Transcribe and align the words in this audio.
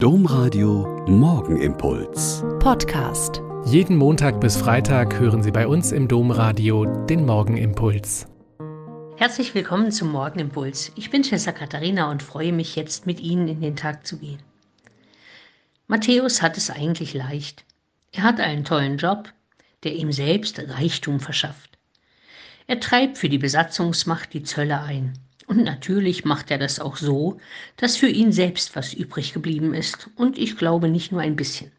Domradio 0.00 1.04
Morgenimpuls. 1.08 2.44
Podcast. 2.60 3.42
Jeden 3.64 3.96
Montag 3.96 4.40
bis 4.40 4.56
Freitag 4.56 5.18
hören 5.18 5.42
Sie 5.42 5.50
bei 5.50 5.66
uns 5.66 5.90
im 5.90 6.06
Domradio 6.06 6.84
den 7.06 7.26
Morgenimpuls. 7.26 8.28
Herzlich 9.16 9.56
willkommen 9.56 9.90
zum 9.90 10.12
Morgenimpuls. 10.12 10.92
Ich 10.94 11.10
bin 11.10 11.24
Schwester 11.24 11.52
Katharina 11.52 12.12
und 12.12 12.22
freue 12.22 12.52
mich 12.52 12.76
jetzt 12.76 13.06
mit 13.06 13.18
Ihnen 13.18 13.48
in 13.48 13.60
den 13.60 13.74
Tag 13.74 14.06
zu 14.06 14.18
gehen. 14.18 14.40
Matthäus 15.88 16.42
hat 16.42 16.56
es 16.56 16.70
eigentlich 16.70 17.12
leicht. 17.12 17.64
Er 18.12 18.22
hat 18.22 18.38
einen 18.38 18.62
tollen 18.62 18.98
Job, 18.98 19.32
der 19.82 19.96
ihm 19.96 20.12
selbst 20.12 20.60
Reichtum 20.60 21.18
verschafft. 21.18 21.76
Er 22.68 22.78
treibt 22.78 23.18
für 23.18 23.28
die 23.28 23.38
Besatzungsmacht 23.38 24.32
die 24.32 24.44
Zölle 24.44 24.80
ein. 24.80 25.14
Und 25.48 25.64
natürlich 25.64 26.26
macht 26.26 26.50
er 26.50 26.58
das 26.58 26.78
auch 26.78 26.96
so, 26.96 27.40
dass 27.78 27.96
für 27.96 28.08
ihn 28.08 28.32
selbst 28.32 28.76
was 28.76 28.92
übrig 28.92 29.32
geblieben 29.32 29.72
ist. 29.72 30.10
Und 30.14 30.36
ich 30.36 30.58
glaube 30.58 30.88
nicht 30.88 31.10
nur 31.10 31.22
ein 31.22 31.36
bisschen. 31.36 31.72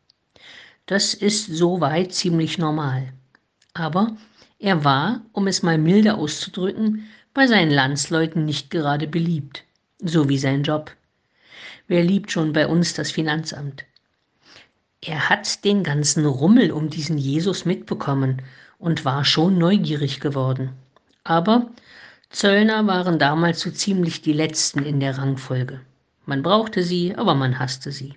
Das 0.87 1.13
ist 1.13 1.45
soweit 1.45 2.11
ziemlich 2.11 2.57
normal. 2.57 3.13
Aber 3.75 4.17
er 4.57 4.83
war, 4.83 5.21
um 5.33 5.45
es 5.45 5.61
mal 5.61 5.77
milder 5.77 6.17
auszudrücken, 6.17 7.07
bei 7.35 7.45
seinen 7.45 7.69
Landsleuten 7.69 8.43
nicht 8.43 8.71
gerade 8.71 9.07
beliebt. 9.07 9.63
So 9.99 10.27
wie 10.29 10.39
sein 10.39 10.63
Job. 10.63 10.91
Wer 11.87 12.03
liebt 12.03 12.31
schon 12.31 12.53
bei 12.53 12.67
uns 12.67 12.95
das 12.95 13.11
Finanzamt? 13.11 13.85
Er 14.99 15.29
hat 15.29 15.63
den 15.63 15.83
ganzen 15.83 16.25
Rummel 16.25 16.71
um 16.71 16.89
diesen 16.89 17.19
Jesus 17.19 17.65
mitbekommen 17.65 18.41
und 18.79 19.05
war 19.05 19.25
schon 19.25 19.59
neugierig 19.59 20.19
geworden. 20.21 20.71
Aber 21.23 21.69
Zöllner 22.29 22.85
waren 22.85 23.17
damals 23.17 23.59
so 23.59 23.71
ziemlich 23.71 24.21
die 24.21 24.33
letzten 24.33 24.83
in 24.83 24.99
der 24.99 25.17
Rangfolge. 25.17 25.81
Man 26.25 26.43
brauchte 26.43 26.83
sie, 26.83 27.15
aber 27.15 27.33
man 27.33 27.57
hasste 27.57 27.91
sie. 27.91 28.13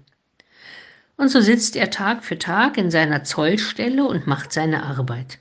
Und 1.16 1.30
so 1.30 1.41
sitzt 1.41 1.77
er 1.77 1.91
Tag 1.91 2.23
für 2.23 2.39
Tag 2.39 2.77
in 2.77 2.91
seiner 2.91 3.25
Zollstelle 3.25 4.05
und 4.05 4.27
macht 4.27 4.53
seine 4.53 4.83
Arbeit. 4.83 5.39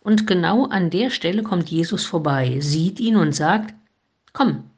Und 0.00 0.26
genau 0.26 0.66
an 0.66 0.88
der 0.88 1.10
Stelle 1.10 1.42
kommt 1.42 1.68
Jesus 1.68 2.06
vorbei, 2.06 2.58
sieht 2.60 3.00
ihn 3.00 3.16
und 3.16 3.32
sagt, 3.32 3.74
Komm, 4.32 4.70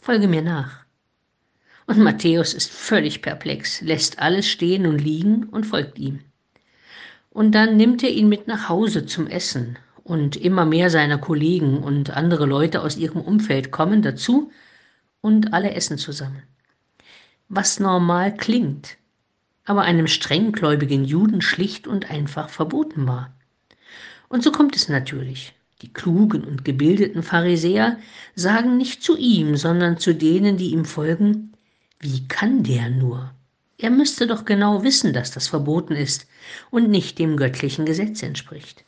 folge 0.00 0.28
mir 0.28 0.42
nach. 0.42 0.84
Und 1.86 1.98
Matthäus 1.98 2.52
ist 2.54 2.70
völlig 2.70 3.22
perplex, 3.22 3.80
lässt 3.80 4.18
alles 4.18 4.48
stehen 4.48 4.86
und 4.86 4.98
liegen 4.98 5.44
und 5.44 5.64
folgt 5.64 5.98
ihm. 5.98 6.20
Und 7.30 7.52
dann 7.52 7.76
nimmt 7.76 8.02
er 8.02 8.10
ihn 8.10 8.28
mit 8.28 8.46
nach 8.46 8.68
Hause 8.68 9.06
zum 9.06 9.26
Essen 9.26 9.78
und 10.04 10.36
immer 10.36 10.66
mehr 10.66 10.90
seiner 10.90 11.18
Kollegen 11.18 11.78
und 11.78 12.10
andere 12.10 12.46
Leute 12.46 12.82
aus 12.82 12.96
ihrem 12.96 13.22
Umfeld 13.22 13.70
kommen 13.72 14.02
dazu 14.02 14.52
und 15.20 15.54
alle 15.54 15.74
essen 15.74 15.98
zusammen. 15.98 16.42
Was 17.48 17.80
normal 17.80 18.36
klingt, 18.36 18.98
aber 19.64 19.82
einem 19.82 20.06
strenggläubigen 20.06 21.04
Juden 21.04 21.40
schlicht 21.40 21.86
und 21.86 22.10
einfach 22.10 22.50
verboten 22.50 23.06
war. 23.06 23.34
Und 24.28 24.42
so 24.42 24.52
kommt 24.52 24.76
es 24.76 24.88
natürlich. 24.88 25.54
Die 25.82 25.92
klugen 25.92 26.44
und 26.44 26.64
gebildeten 26.64 27.22
Pharisäer 27.22 27.98
sagen 28.34 28.76
nicht 28.76 29.02
zu 29.02 29.16
ihm, 29.16 29.56
sondern 29.56 29.98
zu 29.98 30.14
denen, 30.14 30.56
die 30.56 30.70
ihm 30.70 30.84
folgen, 30.84 31.52
wie 32.00 32.28
kann 32.28 32.62
der 32.62 32.90
nur? 32.90 33.34
Er 33.78 33.90
müsste 33.90 34.26
doch 34.26 34.44
genau 34.44 34.82
wissen, 34.82 35.12
dass 35.12 35.30
das 35.30 35.48
verboten 35.48 35.94
ist 35.94 36.26
und 36.70 36.90
nicht 36.90 37.18
dem 37.18 37.36
göttlichen 37.36 37.86
Gesetz 37.86 38.22
entspricht. 38.22 38.84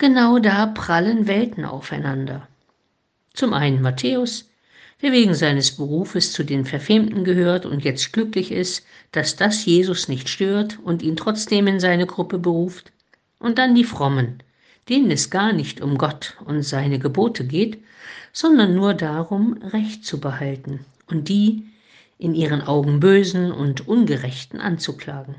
Genau 0.00 0.38
da 0.38 0.64
prallen 0.64 1.26
Welten 1.26 1.66
aufeinander. 1.66 2.48
Zum 3.34 3.52
einen 3.52 3.82
Matthäus, 3.82 4.48
der 5.02 5.12
wegen 5.12 5.34
seines 5.34 5.72
Berufes 5.72 6.32
zu 6.32 6.42
den 6.42 6.64
Verfemten 6.64 7.22
gehört 7.22 7.66
und 7.66 7.84
jetzt 7.84 8.14
glücklich 8.14 8.50
ist, 8.50 8.86
dass 9.12 9.36
das 9.36 9.66
Jesus 9.66 10.08
nicht 10.08 10.30
stört 10.30 10.78
und 10.82 11.02
ihn 11.02 11.16
trotzdem 11.16 11.66
in 11.66 11.80
seine 11.80 12.06
Gruppe 12.06 12.38
beruft. 12.38 12.92
Und 13.38 13.58
dann 13.58 13.74
die 13.74 13.84
Frommen, 13.84 14.42
denen 14.88 15.10
es 15.10 15.28
gar 15.28 15.52
nicht 15.52 15.82
um 15.82 15.98
Gott 15.98 16.34
und 16.46 16.62
seine 16.62 16.98
Gebote 16.98 17.44
geht, 17.44 17.84
sondern 18.32 18.74
nur 18.74 18.94
darum, 18.94 19.58
Recht 19.62 20.06
zu 20.06 20.18
behalten 20.18 20.80
und 21.10 21.28
die 21.28 21.66
in 22.16 22.34
ihren 22.34 22.62
Augen 22.62 23.00
Bösen 23.00 23.52
und 23.52 23.86
Ungerechten 23.86 24.60
anzuklagen. 24.60 25.34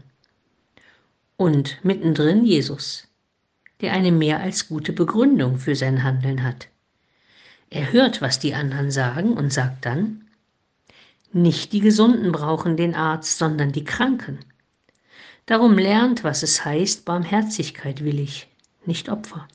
Und 1.36 1.84
mittendrin 1.84 2.46
Jesus, 2.46 3.08
der 3.82 3.94
eine 3.94 4.12
mehr 4.12 4.40
als 4.40 4.68
gute 4.68 4.94
Begründung 4.94 5.58
für 5.58 5.76
sein 5.76 6.04
Handeln 6.04 6.44
hat. 6.44 6.68
Er 7.70 7.92
hört, 7.92 8.22
was 8.22 8.40
die 8.40 8.54
anderen 8.54 8.92
sagen 8.92 9.34
und 9.34 9.52
sagt 9.52 9.86
dann, 9.86 10.26
nicht 11.34 11.72
die 11.72 11.80
Gesunden 11.80 12.32
brauchen 12.32 12.76
den 12.76 12.94
Arzt, 12.94 13.38
sondern 13.38 13.72
die 13.72 13.86
Kranken. 13.86 14.40
Darum 15.46 15.78
lernt, 15.78 16.24
was 16.24 16.44
es 16.44 16.66
heißt, 16.66 17.06
Barmherzigkeit 17.06 18.04
will 18.04 18.20
ich, 18.20 18.48
nicht 18.86 19.10
Opfer. 19.10 19.48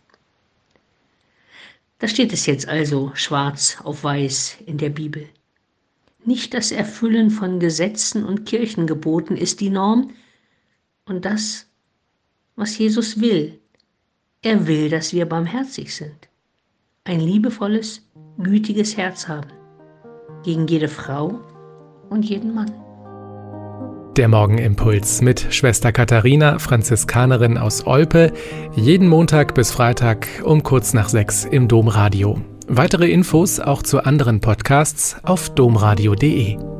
Da 1.98 2.08
steht 2.08 2.32
es 2.32 2.46
jetzt 2.46 2.68
also 2.68 3.12
schwarz 3.14 3.78
auf 3.84 4.04
weiß 4.04 4.58
in 4.66 4.78
der 4.78 4.90
Bibel. 4.90 5.28
Nicht 6.24 6.54
das 6.54 6.72
Erfüllen 6.72 7.30
von 7.30 7.60
Gesetzen 7.60 8.24
und 8.24 8.46
Kirchengeboten 8.46 9.36
ist 9.36 9.60
die 9.60 9.70
Norm 9.70 10.10
und 11.04 11.24
das, 11.24 11.66
was 12.56 12.76
Jesus 12.76 13.20
will, 13.20 13.60
er 14.42 14.66
will, 14.66 14.88
dass 14.90 15.12
wir 15.12 15.26
barmherzig 15.26 15.94
sind, 15.94 16.28
ein 17.04 17.20
liebevolles, 17.20 18.02
gütiges 18.38 18.96
Herz 18.96 19.28
haben, 19.28 19.50
gegen 20.44 20.66
jede 20.66 20.88
Frau 20.88 21.40
und 22.10 22.24
jeden 22.24 22.54
Mann. 22.54 22.72
Der 24.16 24.28
Morgenimpuls 24.28 25.20
mit 25.20 25.46
Schwester 25.50 25.92
Katharina, 25.92 26.58
Franziskanerin 26.58 27.58
aus 27.58 27.86
Olpe, 27.86 28.32
jeden 28.74 29.08
Montag 29.08 29.54
bis 29.54 29.70
Freitag 29.70 30.26
um 30.42 30.62
kurz 30.62 30.94
nach 30.94 31.10
sechs 31.10 31.44
im 31.44 31.68
Domradio. 31.68 32.40
Weitere 32.66 33.10
Infos 33.10 33.60
auch 33.60 33.82
zu 33.82 34.04
anderen 34.04 34.40
Podcasts 34.40 35.16
auf 35.22 35.50
domradio.de. 35.50 36.75